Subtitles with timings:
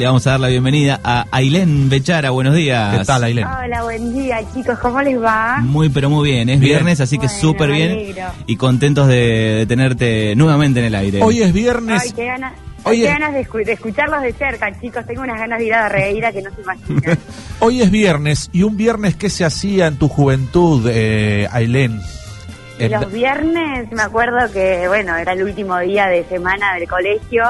[0.00, 2.30] Le vamos a dar la bienvenida a Ailén Bechara.
[2.30, 2.96] Buenos días.
[2.98, 3.44] ¿Qué tal, Ailén?
[3.48, 4.78] Hola, buen día, chicos.
[4.78, 5.58] ¿Cómo les va?
[5.60, 6.48] Muy, pero muy bien.
[6.48, 6.74] Es Bien.
[6.74, 8.14] viernes, así que súper bien.
[8.46, 9.16] Y contentos de,
[9.56, 11.20] de tenerte nuevamente en el aire.
[11.20, 12.00] Hoy es viernes.
[12.00, 12.52] Ay, qué ganas,
[12.84, 13.02] Oye.
[13.06, 15.04] qué ganas de, escu- de escucharlos de cerca, chicos.
[15.04, 17.18] Tengo unas ganas de ir a la reíra que no se imaginan.
[17.58, 18.50] Hoy es viernes.
[18.52, 22.00] ¿Y un viernes qué se hacía en tu juventud, eh, Ailén?
[22.78, 27.42] Los viernes me acuerdo que, bueno, era el último día de semana del colegio.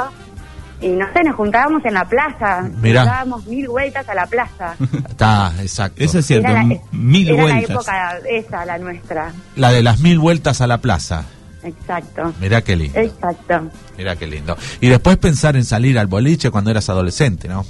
[0.81, 2.69] Y no sé, nos juntábamos en la plaza.
[2.81, 3.05] Mirá.
[3.05, 4.77] Dábamos mil vueltas a la plaza.
[5.09, 6.03] Está, exacto.
[6.03, 6.49] Eso es cierto.
[6.49, 7.69] Era la, mil era vueltas.
[7.69, 9.33] la época esa, la nuestra.
[9.57, 11.25] La de las mil vueltas a la plaza.
[11.65, 12.33] Exacto.
[12.41, 12.99] Mirá qué lindo.
[12.99, 13.69] Exacto.
[13.97, 14.57] Mirá qué lindo.
[14.81, 17.65] Y después pensar en salir al boliche cuando eras adolescente, ¿no?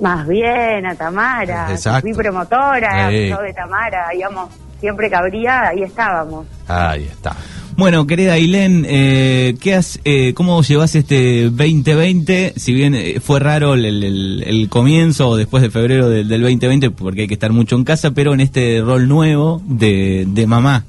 [0.00, 1.70] Más bien, a Tamara.
[1.70, 2.02] Exacto.
[2.02, 4.14] Fui promotora, yo de Tamara.
[4.14, 4.50] Íbamos,
[4.80, 6.46] siempre que abría, ahí estábamos.
[6.68, 7.34] Ahí está.
[7.76, 12.52] Bueno, querida Ailén, eh, ¿qué has, eh, ¿cómo llevas este 2020?
[12.56, 16.90] Si bien eh, fue raro el, el- el comienzo después de febrero del, del 2020,
[16.92, 20.84] porque hay que estar mucho en casa, pero en este rol nuevo de, de mamá.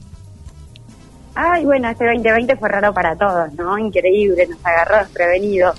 [1.34, 3.78] Ay, bueno, este 2020 fue raro para todos, ¿no?
[3.80, 5.76] Increíble, nos agarró desprevenidos.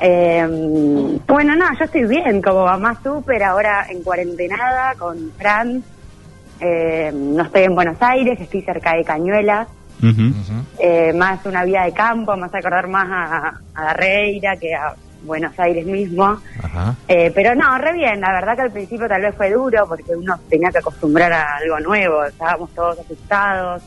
[0.00, 5.84] Eh, bueno, no, yo estoy bien, como mamá súper, ahora en cuarentenada con Fran.
[6.60, 9.68] Eh, no estoy en Buenos Aires, estoy cerca de Cañuelas.
[10.78, 15.58] Eh, más una vida de campo, más acordar más a, a Darreira que a Buenos
[15.58, 16.40] Aires mismo.
[16.62, 16.94] Ajá.
[17.08, 20.16] Eh, pero no, re bien, la verdad que al principio tal vez fue duro porque
[20.16, 23.82] uno tenía que acostumbrar a algo nuevo, estábamos todos asustados,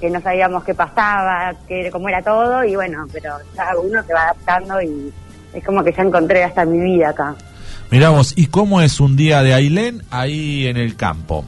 [0.00, 4.12] que no sabíamos qué pasaba, que, cómo era todo y bueno, pero ya uno se
[4.12, 5.12] va adaptando y
[5.52, 7.34] es como que ya encontré hasta mi vida acá.
[7.90, 11.44] Mirá vos, ¿y cómo es un día de Ailén ahí en el campo?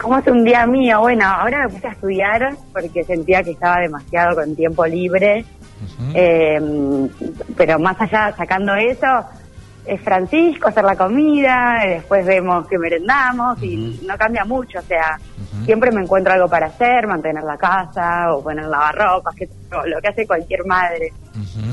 [0.00, 1.00] ¿Cómo es un día mío?
[1.00, 5.44] Bueno, ahora me puse a estudiar porque sentía que estaba demasiado con tiempo libre.
[6.14, 6.60] Eh,
[7.56, 9.06] pero más allá, sacando eso,
[9.84, 14.78] es Francisco, hacer la comida, y después vemos que merendamos y no cambia mucho.
[14.78, 15.18] O sea,
[15.64, 20.00] siempre me encuentro algo para hacer, mantener la casa o poner lavarropas, que, o lo
[20.00, 21.12] que hace cualquier madre.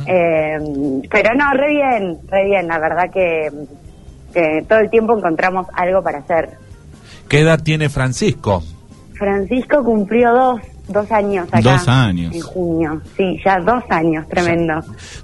[0.08, 0.58] Eh,
[1.10, 2.68] pero no, re bien, re bien.
[2.68, 3.52] La verdad que,
[4.34, 6.65] que todo el tiempo encontramos algo para hacer.
[7.28, 8.64] ¿Qué edad tiene Francisco?
[9.14, 11.62] Francisco cumplió dos, dos años acá.
[11.62, 12.36] Dos años.
[12.36, 14.74] En junio, sí, ya dos años, tremendo.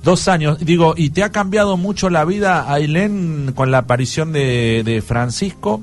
[0.04, 0.60] Dos años.
[0.60, 5.82] Digo, ¿y te ha cambiado mucho la vida, Ailén, con la aparición de, de Francisco?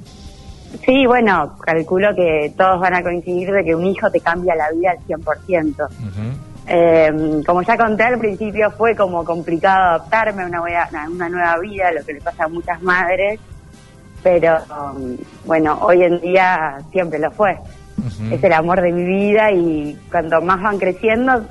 [0.84, 4.70] Sí, bueno, calculo que todos van a coincidir de que un hijo te cambia la
[4.70, 5.84] vida al 100%.
[5.84, 6.48] Ujú.
[6.70, 11.90] Eh, como ya conté al principio, fue como complicado adaptarme a una, una nueva vida,
[11.92, 13.40] lo que le pasa a muchas madres,
[14.22, 17.56] pero um, bueno, hoy en día siempre lo fue.
[18.30, 21.44] Es el amor de mi vida y cuando más van creciendo,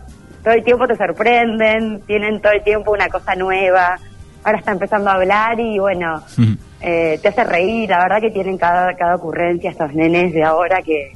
[0.43, 3.97] todo el tiempo te sorprenden, tienen todo el tiempo una cosa nueva.
[4.45, 6.23] Ahora está empezando a hablar y bueno,
[6.79, 7.89] eh, te hace reír.
[7.89, 11.11] La verdad que tienen cada, cada ocurrencia estos nenes de ahora que,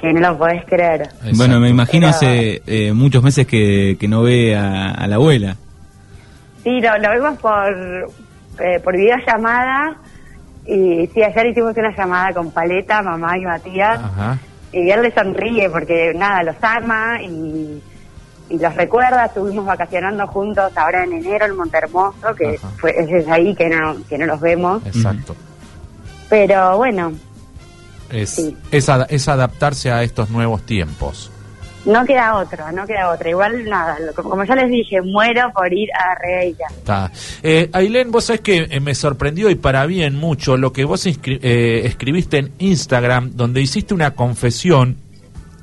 [0.00, 1.02] que no lo podés creer.
[1.02, 1.30] Exacto.
[1.36, 5.14] Bueno, me imagino Pero- hace eh, muchos meses que, que no ve a, a la
[5.14, 5.56] abuela.
[6.64, 8.10] Sí, lo, lo vemos por,
[8.58, 9.96] eh, por videollamada.
[10.72, 13.98] Y sí, ayer hicimos una llamada con Paleta, mamá y Matías.
[13.98, 14.38] Ajá.
[14.72, 17.82] Y él le sonríe porque nada, los ama y,
[18.50, 19.24] y los recuerda.
[19.26, 22.68] Estuvimos vacacionando juntos ahora en enero en Montermoso, que Ajá.
[22.78, 24.86] fue, es desde ahí que no, que no los vemos.
[24.86, 25.34] Exacto.
[26.28, 27.12] Pero bueno,
[28.10, 28.56] Es, Sí.
[28.70, 31.30] es, ada- es adaptarse a estos nuevos tiempos.
[31.86, 33.30] No queda otra, no queda otra.
[33.30, 36.66] Igual nada, lo- como ya les dije, muero por ir a Reira.
[36.70, 37.10] Está.
[37.42, 41.06] Eh, Ailén, vos sabés que eh, me sorprendió y para bien mucho lo que vos
[41.06, 44.96] eh, escribiste en Instagram, donde hiciste una confesión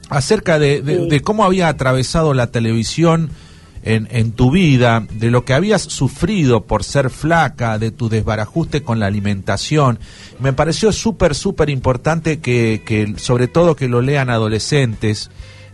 [0.09, 1.09] acerca de, de- Sí.
[1.09, 3.29] de cómo había atravesado la televisión
[3.83, 8.81] en, en tu vida, de lo que habías sufrido por ser flaca, de tu desbarajuste
[8.83, 9.99] con la alimentación.
[10.39, 15.29] Me pareció súper, súper importante que, que, sobre todo, que lo lean adolescentes.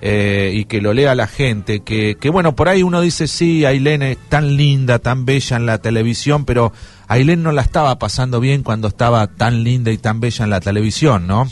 [0.06, 3.64] Eh, y que lo lea la gente, que, que bueno, por ahí uno dice, sí,
[3.64, 6.74] Ailén es tan linda, tan bella en la televisión, pero
[7.08, 10.60] Ailén no la estaba pasando bien cuando estaba tan linda y tan bella en la
[10.60, 11.46] televisión, ¿no?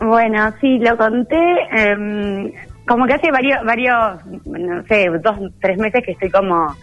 [0.00, 1.36] Bueno, sí, lo conté.
[1.72, 2.52] em,
[2.86, 6.74] como que hace varios, varios, no sé, dos, tres meses que estoy como.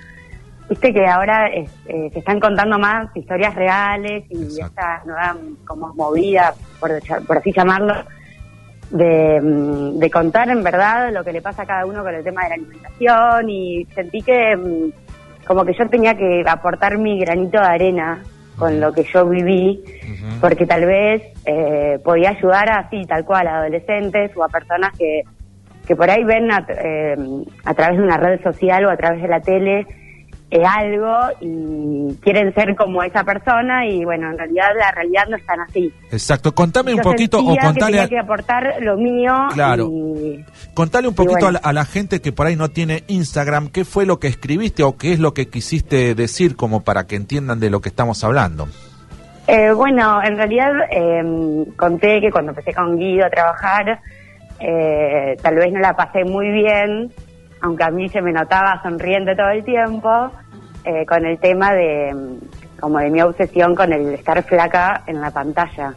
[0.69, 4.65] Viste que ahora es- eh, se están contando más historias reales y Exacto.
[4.67, 5.35] esta nueva
[5.65, 6.91] como movida, por,
[7.27, 7.93] por así llamarlo,
[8.91, 12.23] de, mm, de contar en verdad lo que le pasa a cada uno con el
[12.23, 17.19] tema de la alimentación y sentí que mm, como que yo tenía que aportar mi
[17.19, 18.21] granito de arena
[18.57, 19.83] con lo que yo viví
[20.39, 25.23] porque tal vez eh, podía ayudar así, tal cual, a adolescentes o a personas que,
[25.87, 27.15] que por ahí ven a, eh,
[27.65, 29.87] a través de una red social o a través de la tele
[30.51, 35.37] eh, algo y quieren ser como esa persona y bueno, en realidad la realidad no
[35.37, 35.93] es tan así.
[36.11, 39.87] Exacto, contame un poquito o contale que tenía que aportar lo mío Claro.
[39.89, 40.43] y
[40.73, 41.47] Contale un poquito bueno.
[41.47, 44.27] a, la, a la gente que por ahí no tiene Instagram, qué fue lo que
[44.27, 47.89] escribiste o qué es lo que quisiste decir como para que entiendan de lo que
[47.89, 48.67] estamos hablando.
[49.47, 53.99] Eh, bueno, en realidad eh, conté que cuando empecé con Guido a trabajar,
[54.59, 57.11] eh, tal vez no la pasé muy bien,
[57.61, 60.31] aunque a mí se me notaba sonriente todo el tiempo,
[60.83, 62.39] eh, con el tema de
[62.79, 65.93] como de mi obsesión con el estar flaca en la pantalla.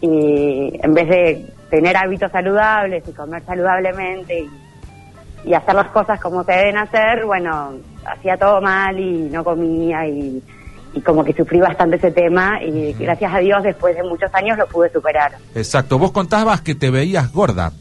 [0.00, 6.20] Y en vez de tener hábitos saludables y comer saludablemente y, y hacer las cosas
[6.20, 7.72] como se deben hacer, bueno,
[8.06, 10.40] hacía todo mal y no comía y,
[10.94, 14.56] y como que sufrí bastante ese tema y gracias a Dios después de muchos años
[14.56, 15.32] lo pude superar.
[15.54, 17.72] Exacto, vos contabas que te veías gorda.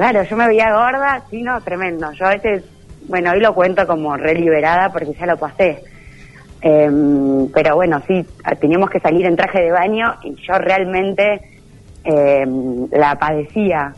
[0.00, 2.10] Claro, yo me veía gorda, sí, no, tremendo.
[2.12, 2.64] Yo a veces,
[3.06, 5.84] bueno, hoy lo cuento como re liberada porque ya lo pasé.
[6.62, 8.24] Em, pero bueno, sí,
[8.58, 11.42] teníamos que salir en traje de baño y yo realmente
[12.02, 13.92] em, la padecía.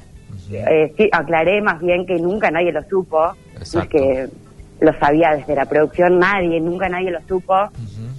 [0.51, 3.21] Eh, sí, aclaré más bien que nunca nadie lo supo.
[3.21, 3.91] No es Exacto.
[3.91, 4.29] que
[4.81, 7.55] lo sabía desde la producción nadie, nunca nadie lo supo.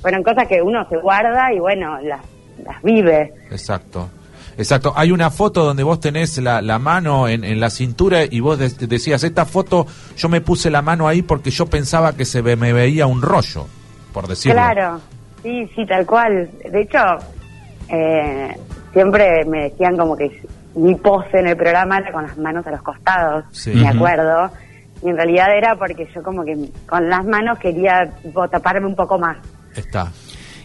[0.01, 2.21] Fueron cosas que uno se guarda y bueno, las,
[2.63, 3.33] las vive.
[3.51, 4.09] Exacto.
[4.57, 4.93] Exacto.
[4.95, 8.57] Hay una foto donde vos tenés la, la mano en, en la cintura y vos
[8.59, 9.85] de- decías, esta foto
[10.17, 13.21] yo me puse la mano ahí porque yo pensaba que se ve- me veía un
[13.21, 13.65] rollo,
[14.13, 14.55] por decirlo.
[14.55, 15.01] Claro,
[15.41, 16.49] sí, sí, tal cual.
[16.71, 16.99] De hecho,
[17.89, 18.55] eh,
[18.91, 20.41] siempre me decían como que
[20.75, 23.71] mi pose en el programa era con las manos a los costados, Sí.
[23.71, 24.49] me acuerdo.
[25.03, 26.57] Y en realidad era porque yo como que
[26.87, 29.37] con las manos quería tipo, taparme un poco más.
[29.75, 30.11] Está.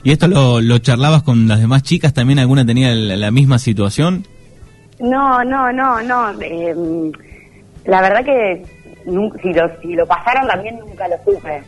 [0.08, 2.14] ¿Y esto lo, lo charlabas con las demás chicas?
[2.14, 4.26] ¿También alguna tenía la, la misma situación?
[5.00, 6.30] No, no, no, no.
[6.40, 6.74] eh,
[7.84, 8.64] la verdad que
[9.04, 11.62] si lo, si lo pasaron también nunca lo supe.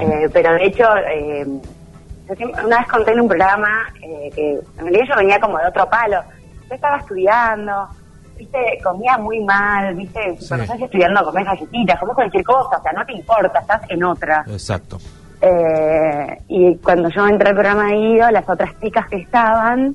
[0.00, 0.82] Eh, pero de hecho,
[1.14, 1.46] eh,
[2.28, 3.68] yo siempre- una vez conté en un programa
[4.02, 6.20] eh, que en realidad yo venía como de otro palo.
[6.68, 7.86] Yo estaba estudiando,
[8.36, 10.18] viste, comía muy mal, viste,
[10.48, 14.02] cuando estás estudiando comes galletitas, comes cualquier cosa, o sea, no te importa, estás en
[14.02, 14.44] otra.
[14.48, 14.98] Exacto.
[15.42, 19.94] Eh, y cuando yo entré al programa de Guido, las otras chicas que estaban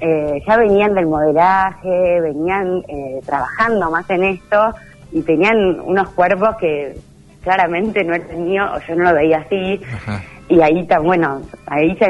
[0.00, 4.74] eh, ya venían del modelaje, venían eh, trabajando más en esto
[5.12, 6.98] y tenían unos cuerpos que
[7.42, 9.80] claramente no era el mío o yo no lo veía así.
[9.94, 10.22] Ajá.
[10.48, 12.08] Y ahí, bueno, ahí se,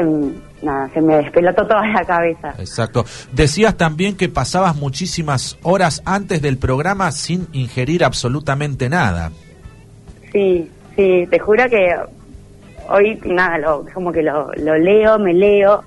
[0.61, 2.53] nada, se me despelotó toda la cabeza.
[2.59, 3.05] Exacto.
[3.31, 9.31] Decías también que pasabas muchísimas horas antes del programa sin ingerir absolutamente nada.
[10.31, 11.95] Sí, sí, te juro que
[12.89, 15.83] hoy nada, lo, como que lo, lo leo, me leo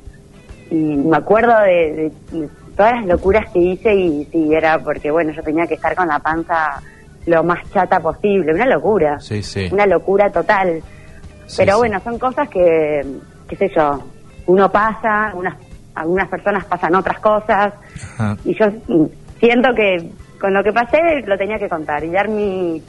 [0.70, 5.10] y me acuerdo de, de- de todas las locuras que hice y sí, era porque
[5.10, 6.80] bueno, yo tenía que estar con la panza
[7.26, 9.68] lo más chata posible, una locura, Sí, sí.
[9.70, 10.80] una locura total.
[11.46, 13.04] Sí, Pero bueno, son cosas que,
[13.48, 13.98] qué sé yo,
[14.46, 15.56] uno pasa, algunas,
[15.94, 17.74] algunas personas pasan otras cosas
[18.14, 18.36] Ajá.
[18.44, 18.66] y yo
[19.38, 20.10] siento que
[20.40, 22.82] con lo que pasé lo tenía que contar y dar mi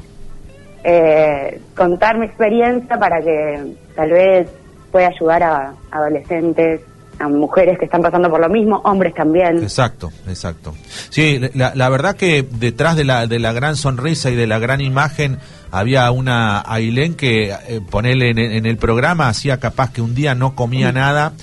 [0.83, 4.48] eh, contar mi experiencia para que tal vez
[4.92, 6.81] pueda ayudar a adolescentes
[7.19, 10.74] a mujeres que están pasando por lo mismo hombres también Exacto, exacto.
[11.10, 14.57] Sí, la, la verdad que detrás de la, de la gran sonrisa y de la
[14.57, 15.38] gran imagen
[15.69, 20.34] había una Ailén que, eh, ponele en, en el programa, hacía capaz que un día
[20.34, 21.34] no comía nada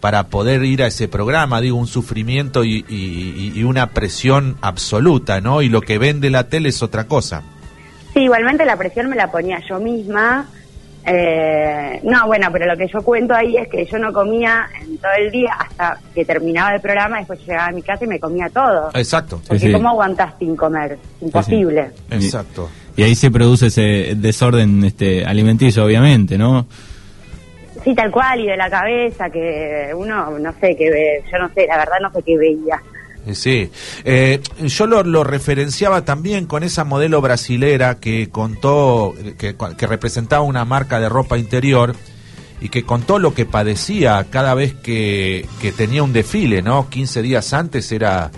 [0.00, 5.40] para poder ir a ese programa, digo, un sufrimiento y, y- y una presión absoluta,
[5.40, 5.62] ¿no?
[5.62, 7.42] Y lo que ven de la tele es otra cosa.
[8.12, 10.48] Sí igualmente la presión me la ponía yo misma
[11.04, 14.98] eh, no bueno pero lo que yo cuento ahí es que yo no comía en
[14.98, 18.20] todo el día hasta que terminaba el programa después llegaba a mi casa y me
[18.20, 19.72] comía todo Exacto, porque sí.
[19.72, 22.70] cómo aguantás sin comer imposible exacto.
[22.96, 26.66] Y ahí se produce ese desorden este alimenticio, obviamente, ¿no?
[27.82, 31.48] Sí, tal cual, y de la cabeza, que uno, no sé qué ve, yo no
[31.54, 32.80] sé, la verdad no sé qué veía.
[33.26, 33.70] Eh, Sí,
[34.04, 40.42] Eh, yo lo, lo referenciaba también con esa modelo brasilera que contó, que, que representaba
[40.42, 41.94] una marca de ropa interior
[42.60, 46.88] y que contó lo que padecía cada vez que, que tenía un desfile, ¿no?
[46.88, 48.30] 15 días antes era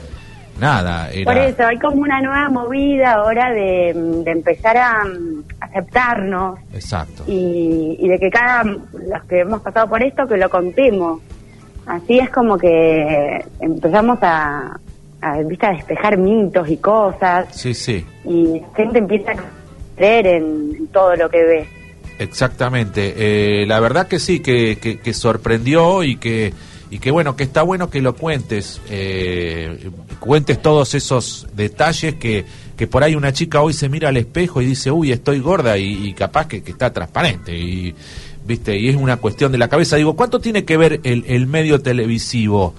[0.59, 1.25] nada, era...
[1.25, 3.93] Por eso, hay como una nueva movida ahora de,
[4.25, 7.25] de empezar a mm, aceptarnos Exacto.
[7.27, 11.21] y, y de que cada, los que hemos pasado por esto, que lo contemos.
[11.87, 14.79] Así es como que empezamos a,
[15.21, 15.67] a, ¿viste?
[15.67, 18.05] a despejar mitos y cosas Sí, sí.
[18.25, 19.37] y la gente empieza a
[19.97, 21.69] creer en, todo lo que ve.
[22.19, 23.15] Exactamente.
[23.17, 26.53] Eh, la verdad que sí, que, que, que sorprendió y que,
[26.91, 32.45] y que bueno, que está bueno que lo cuentes, eh, cuentes todos esos detalles que,
[32.77, 35.77] que por ahí una chica hoy se mira al espejo y dice, uy, estoy gorda
[35.77, 37.95] y, capaz que, que, está transparente y,
[38.45, 39.97] viste, y es una cuestión de la cabeza.
[39.97, 42.75] Digo, ¿cuánto tiene que ver el, el medio televisivo?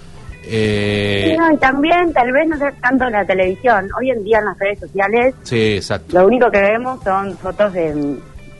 [0.48, 1.36] Eh...
[1.54, 3.90] y también tal vez no sea tanto la televisión.
[4.00, 6.20] Hoy en día en las redes sociales, sí, exacto.
[6.20, 8.18] lo único que vemos son fotos de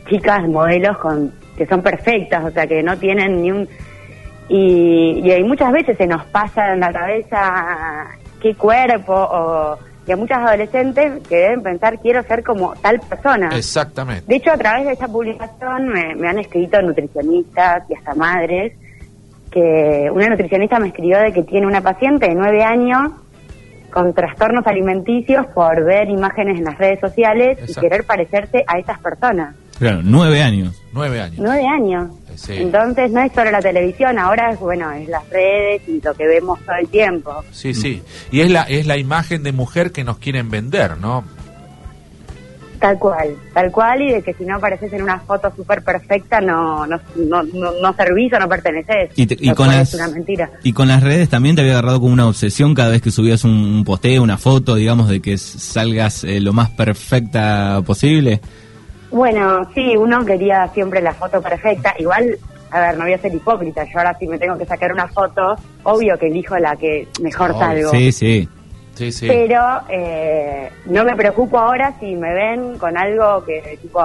[0.08, 3.68] chicas, modelos con que son perfectas, o sea, que no tienen ni un...
[4.48, 8.06] Y, y muchas veces se nos pasa en la cabeza
[8.40, 13.50] qué cuerpo o y a muchas adolescentes que deben pensar quiero ser como tal persona.
[13.56, 14.24] Exactamente.
[14.26, 18.72] De hecho, a través de esa publicación me, me, han escrito nutricionistas y hasta madres
[19.50, 23.12] que una nutricionista me escribió de que tiene una paciente de nueve años
[23.90, 28.98] con trastornos alimenticios por ver imágenes en las redes sociales y querer parecerse a esas
[29.00, 29.56] personas.
[29.78, 30.74] Claro, nueve años.
[30.92, 31.38] Nueve años.
[31.38, 32.10] Nueve años.
[32.48, 36.26] Entonces no es solo la televisión, ahora es bueno, es las redes y lo que
[36.26, 37.44] vemos todo el tiempo.
[37.50, 38.02] Sí, sí.
[38.30, 41.24] Y es la es la imagen de mujer que nos quieren vender, ¿no?
[42.78, 46.42] Tal cual, tal cual, y de que si no apareces en una foto súper perfecta
[46.42, 49.10] no, no, no, no, servís o no perteneces.
[49.16, 50.50] Y, con las, una mentira.
[50.62, 53.44] y con las redes también te había agarrado como una obsesión cada vez que subías
[53.44, 58.42] un, posteo, una foto, digamos, de que salgas eh, lo más perfecta posible.
[59.10, 61.94] Bueno, sí, uno quería siempre la foto perfecta.
[61.98, 62.36] Igual,
[62.70, 63.84] a ver, no voy a ser hipócrita.
[63.84, 67.56] Yo ahora sí me tengo que sacar una foto, obvio que elijo la que mejor
[67.58, 67.90] salgo.
[67.90, 68.48] Sí, sí.
[69.20, 74.00] Pero eh, no me preocupo ahora si me ven con algo que, tipo,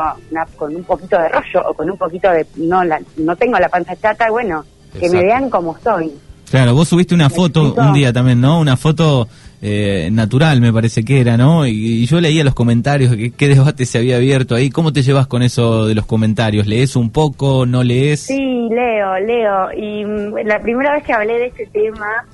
[0.58, 2.46] con un poquito de rollo o con un poquito de.
[2.58, 4.66] No, la, no tengo la panza chata, bueno,
[5.00, 6.12] que me vean como estoy.
[6.50, 8.60] Claro, vos subiste una foto un día también, ¿no?
[8.60, 9.30] Una foto
[9.64, 11.68] eh, natural, me parece que era, ¿no?
[11.68, 14.72] Y, yo leía los comentarios, que, qué debate se había abierto ahí.
[14.72, 16.66] ¿Cómo te llevas con eso de los comentarios?
[16.66, 17.68] ¿Lees un poco?
[17.68, 18.22] ¿No lees?
[18.22, 19.72] Sí, leo, leo.
[19.78, 22.26] Y mm, la primera vez que hablé de este tema,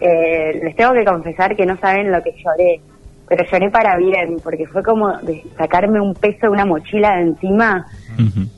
[0.00, 2.80] eh, les tengo que confesar que no saben lo que lloré.
[3.28, 7.22] Pero lloré para bien, porque fue como de sacarme un peso de una mochila de
[7.22, 7.86] encima.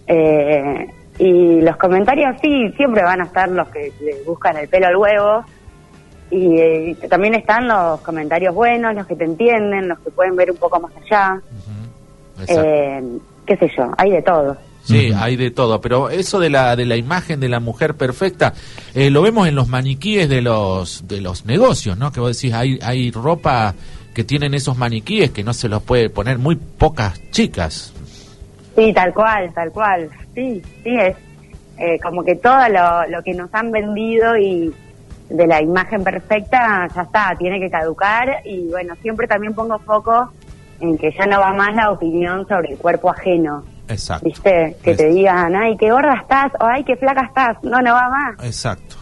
[0.06, 0.86] eh,
[1.18, 4.96] y los comentarios sí, siempre van a estar los que le buscan el pelo al
[4.96, 5.44] huevo.
[6.30, 10.50] Y, eh, también están los comentarios buenos, los que te entienden, los que pueden ver
[10.50, 11.40] un poco más allá.
[12.48, 13.02] eh,
[13.46, 14.56] qué sé yo, hay de todo.
[14.82, 18.54] Sí, hay de todo, pero eso de la de la imagen de la mujer perfecta
[18.94, 22.12] eh, lo vemos en los maniquíes de los de los negocios, ¿no?
[22.12, 23.74] Que vos decís hay hay ropa
[24.14, 27.92] que tienen esos maniquíes que no se los puede poner muy pocas chicas.
[28.76, 30.08] Sí, tal cual, tal cual.
[30.34, 31.16] Sí, sí, es
[31.78, 34.72] eh, como que todo lo, lo que nos han vendido y
[35.28, 40.32] de la imagen perfecta ya está, tiene que caducar y bueno, siempre también pongo foco
[40.80, 43.64] en que ya no va más la opinión sobre el cuerpo ajeno.
[43.88, 44.26] Exacto.
[44.26, 44.76] ¿Viste?
[44.82, 47.62] Que te digan, ay, qué gorda estás o ay, qué flaca estás.
[47.62, 48.44] No, no va más.
[48.44, 48.96] Exacto.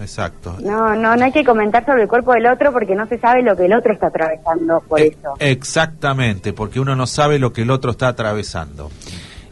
[0.00, 0.56] Exacto.
[0.62, 3.42] No, no, no hay que comentar sobre el cuerpo del otro porque no se sabe
[3.42, 5.34] lo que el otro está atravesando por e eso.
[5.38, 8.90] Exactamente, porque uno no sabe lo que el otro está atravesando.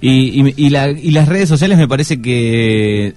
[0.01, 3.15] Y, y, las redes sociales me parece que,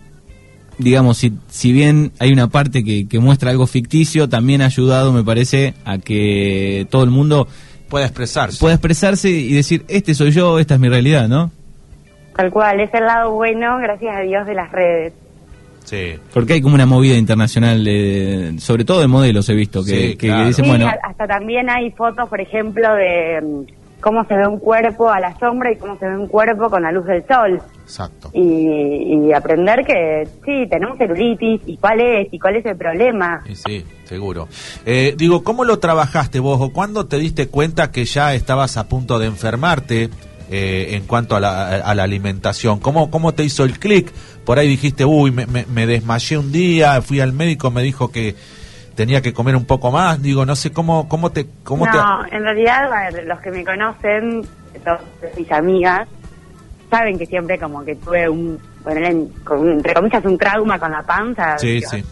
[0.82, 5.24] digamos, si, si bien hay una parte que, muestra algo ficticio, también ha ayudado, me
[5.24, 7.48] parece, a que todo el mundo
[7.90, 8.60] pueda expresarse.
[8.60, 11.52] Pueda expresarse y decir, este soy yo, esta es mi realidad, ¿no?
[12.36, 15.14] Tal cual, es el lado bueno, gracias a Dios, de las redes.
[15.84, 16.14] Sí.
[16.34, 17.84] Porque hay como una movida internacional,
[18.60, 20.90] sobre todo de modelos he visto, que, dicen, bueno...
[21.04, 23.66] Hasta también hay fotos, por ejemplo, de
[24.02, 26.84] cómo se ve un cuerpo a la sombra y cómo se ve un cuerpo con
[26.84, 27.62] la luz del sol.
[27.84, 28.32] Exacto.
[28.34, 33.42] Y, aprender que sí, tenemos celulitis y cuál es y cuál es el problema.
[33.54, 34.50] sí, seguro.
[34.86, 38.88] Eh, digo, ¿cómo lo trabajaste vos o cuándo te diste cuenta que ya estabas a
[38.90, 40.10] punto de enfermarte?
[40.54, 42.82] Eh, en cuanto a la, a la, alimentación.
[42.82, 44.12] ¿Cómo, ¿Cómo te hizo el clic?
[44.44, 48.36] Por ahí dijiste, uy, me, me desmayé un día, fui al médico, me dijo que
[48.96, 50.22] tenía que comer un poco más.
[50.22, 51.48] Digo, no sé cómo, cómo te.
[51.64, 52.90] Cómo no, en realidad,
[53.26, 54.42] los que me conocen,
[55.38, 56.08] mis amigas,
[56.90, 58.60] saben que siempre como que tuve un,
[59.44, 61.58] con, entre comillas, un trauma con la panza.
[61.58, 62.04] Sí, sí.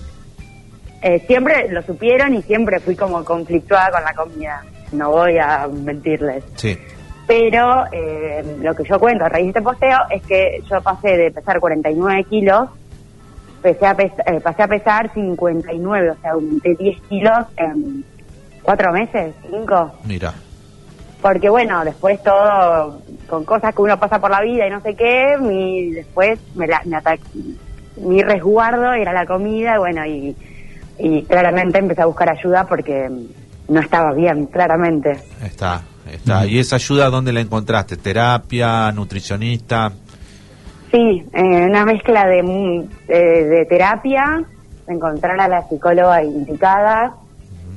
[1.02, 4.64] Eh, siempre lo supieron y siempre fui como conflictuada con la comida.
[4.92, 6.44] No voy a mentirles.
[6.56, 6.78] Sí.
[7.28, 11.16] Pero eh, lo que yo cuento a raíz de este posteo es que yo pasé
[11.16, 12.70] de pesar 49 kilos
[13.64, 18.06] Empecé a eh, pasé a pesar 59, o sea, aumenté 10 kilos en
[18.62, 19.92] cuatro meses, cinco.
[20.06, 20.34] Mira.
[21.22, 24.96] Porque bueno, después todo, con cosas que uno pasa por la vida y no sé
[24.96, 26.82] qué, mi, después me, la,
[27.98, 30.34] mi resguardo era la comida, bueno, y,
[30.98, 33.10] y claramente empecé a buscar ayuda porque
[33.68, 35.20] no estaba bien, claramente.
[35.44, 36.46] Está, está.
[36.46, 37.98] ¿Y esa ayuda dónde la encontraste?
[37.98, 39.92] ¿Terapia, nutricionista?
[40.92, 44.44] Sí, eh, una mezcla de, de, terapia,
[44.88, 47.16] encontrar a la psicóloga indicada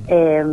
[0.07, 0.43] eh,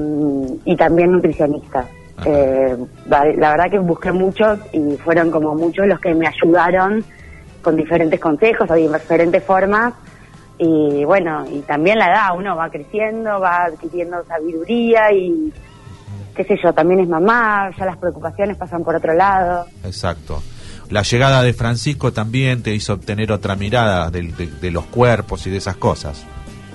[0.65, 1.87] y también nutricionista.
[2.27, 2.77] Eh,
[3.07, 7.03] la, verdad que busqué muchos y fueron como muchos los que me ayudaron
[7.63, 9.95] con diferentes consejos o diferentes formas.
[10.59, 15.51] Y bueno, y también la edad, uno va creciendo, va adquiriendo sabiduría y
[16.35, 19.65] qué sé yo, también es mamá, ya las preocupaciones pasan por otro lado.
[19.85, 20.43] Exacto.
[20.91, 25.51] La llegada de Francisco también te hizo obtener otra mirada de, de los cuerpos y
[25.51, 26.25] de esas cosas.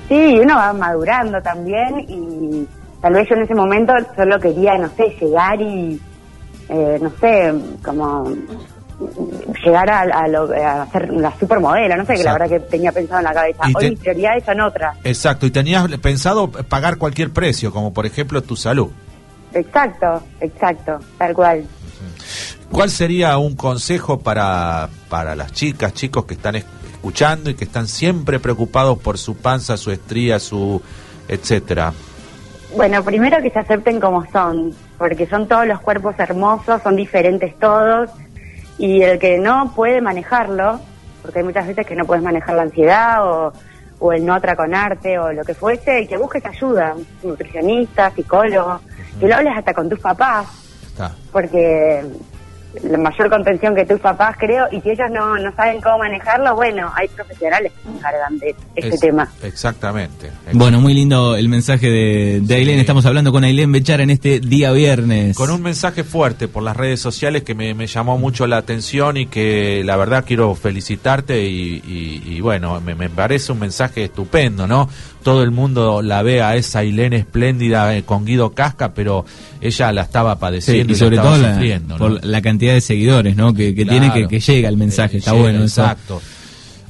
[0.08, 2.66] Sí, uno va madurando también y
[3.02, 6.00] tal vez yo en ese momento solo quería, no sé, llegar y,
[6.70, 7.54] eh, no sé,
[7.84, 8.32] como
[9.64, 12.92] llegar a, a, lo- a ser la supermodelo, no sé, que la verdad que tenía
[12.92, 13.64] pensado en la cabeza.
[13.68, 14.96] Y Hoy te- mis prioridades son otras.
[15.04, 18.92] Exacto, y tenías pensado pagar cualquier precio, como por ejemplo tu salud.
[19.54, 21.66] Exacto, exacto, tal cual.
[22.72, 27.66] ¿Cuál sería un consejo para, para las chicas, chicos que están es- escuchando y que
[27.66, 30.82] están siempre preocupados por su panza, su estría, su
[31.28, 31.94] etcétera?
[32.76, 37.58] Bueno, primero que se acepten como son, porque son todos los cuerpos hermosos, son diferentes
[37.60, 38.10] todos,
[38.78, 40.82] y el que no puede manejarlo,
[41.22, 43.54] porque hay muchas veces que no puedes manejar la ansiedad o,
[44.12, 48.82] el no atraconarte o lo que fuese, y que busques ayuda, nutricionista, psicólogo,
[49.20, 50.48] que lo hables hasta con tus papás,
[50.96, 51.14] Está.
[51.32, 52.04] porque
[52.84, 56.56] la mayor contención que tus papás creo, y si ellos no, no saben cómo manejarlo,
[56.56, 59.32] bueno, hay profesionales que se encargan de este Es- tema.
[59.44, 60.30] Exactamente.
[60.52, 62.54] Bueno, muy lindo el mensaje de, de Sí.
[62.54, 62.80] Ailén.
[62.80, 65.38] Estamos hablando con Ailén Bechara en este día viernes.
[65.38, 69.16] Con un mensaje fuerte por las redes sociales que me, me llamó mucho la atención
[69.16, 74.04] y que la verdad quiero felicitarte y, y- y bueno, me, me parece un mensaje
[74.04, 74.90] estupendo, ¿no?
[75.26, 79.26] Todo el mundo la ve a esa Ailén espléndida eh, con Guido Casca, pero
[79.60, 81.98] ella la estaba padeciendo y y, sobre la todo la- sufriendo, ¿no?
[81.98, 83.52] por la cantidad de seguidores, ¿no?
[83.52, 85.16] Que, que tiene que, que llega el mensaje.
[85.16, 85.82] Eh, Está llega, bueno eso.
[85.82, 86.22] Exacto.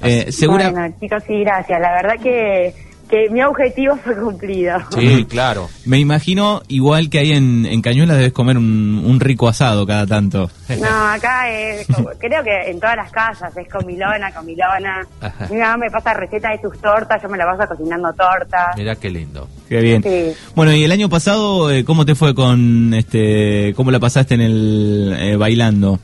[0.04, 1.80] Eh, segura, Bueno, chicos, sí, gracias.
[1.80, 2.74] La verdad que,
[3.10, 4.78] que mi objetivo fue cumplido.
[4.98, 5.70] Sí, claro.
[5.86, 10.06] me imagino igual que ahí en, en Cañuelas debes comer un, un rico asado cada
[10.08, 10.50] tanto.
[10.80, 15.06] No, acá es, como- creo que en todas las casas es comilona, comilona.
[15.22, 15.48] Ajá.
[15.52, 18.76] Mi mamá me pasa recetas de sus tortas, yo me la paso cocinando tortas.
[18.76, 19.48] Mirá qué lindo.
[19.70, 20.02] Qué bien.
[20.04, 20.34] Sí.
[20.56, 24.42] Bueno, y el año pasado, eh, ¿cómo te fue con este, cómo la pasaste en
[24.42, 26.00] el eh, bailando?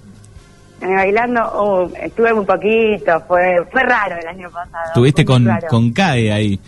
[0.82, 4.86] Bailando, oh, estuve muy poquito, fue fue raro el año pasado.
[4.88, 6.60] Estuviste con, con CAE ahí.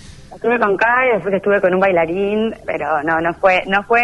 [0.44, 4.04] Estuve con Kai, después estuve con un bailarín, pero no, no fue, no fue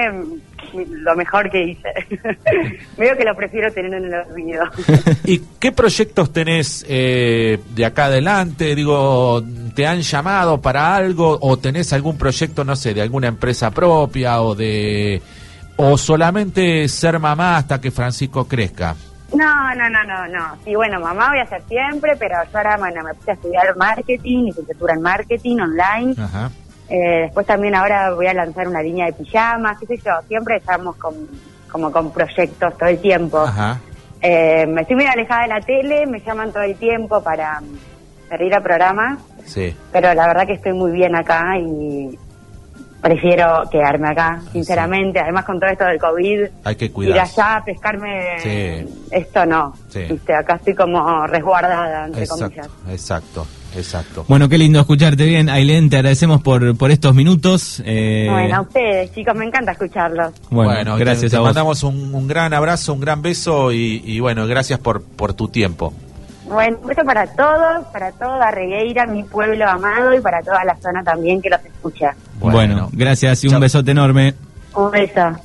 [0.73, 1.89] lo mejor que hice.
[2.97, 4.63] Veo que lo prefiero tener en el olvido.
[5.25, 8.73] ¿Y qué proyectos tenés eh, de acá adelante?
[8.73, 9.43] Digo,
[9.75, 14.41] ¿te han llamado para algo o tenés algún proyecto, no sé, de alguna empresa propia
[14.41, 15.21] o de
[15.75, 18.95] o solamente ser mamá hasta que Francisco crezca?
[19.33, 20.55] No, no, no, no, no.
[20.63, 23.75] Sí, bueno, mamá voy a hacer siempre, pero yo ahora, bueno, me puse a estudiar
[23.77, 26.15] marketing, licenciatura en marketing online.
[26.21, 26.49] Ajá.
[26.89, 30.11] Eh, después también ahora voy a lanzar una línea de pijamas, qué sé yo.
[30.27, 31.13] Siempre estamos con,
[31.71, 33.39] como con proyectos todo el tiempo.
[33.41, 33.79] Ajá.
[34.21, 37.61] Eh, me estoy muy alejada de la tele, me llaman todo el tiempo para,
[38.29, 39.75] para ir a programas, Sí.
[39.91, 42.17] pero la verdad que estoy muy bien acá y
[43.01, 45.19] prefiero quedarme acá, sinceramente.
[45.19, 47.19] Además con todo esto del COVID, Hay que ir cuidar.
[47.19, 48.85] allá, pescarme, Sí.
[49.11, 49.73] esto no.
[49.89, 50.01] Sí.
[50.09, 52.67] Viste, acá estoy como resguardada, entre comillas.
[52.89, 54.25] Exacto, exacto, exacto.
[54.27, 57.81] Bueno, qué lindo escucharte bien, Ailén, te agradecemos por, por estos minutos.
[57.85, 60.33] Eh, Bueno, a ustedes, chicos, me encanta escucharlos.
[60.49, 61.47] bueno, gracias te, a vos.
[61.49, 65.47] mandamos un, un gran abrazo, un gran beso y, y bueno, gracias por, por tu
[65.47, 65.93] tiempo.
[66.49, 70.75] Bueno, un beso para todos, para toda Regueira, mi pueblo amado, y para toda la
[70.77, 72.15] zona también que los escucha.
[72.39, 73.61] Bueno, gracias y un Chao.
[73.61, 74.33] besote enorme.
[74.75, 75.39] Un beso.